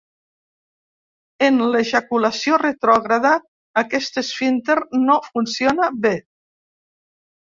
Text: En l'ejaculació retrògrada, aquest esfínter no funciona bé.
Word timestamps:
En 1.47 1.59
l'ejaculació 1.73 2.57
retrògrada, 2.61 3.33
aquest 3.81 4.17
esfínter 4.23 4.79
no 5.03 5.19
funciona 5.27 5.91
bé. 6.07 6.15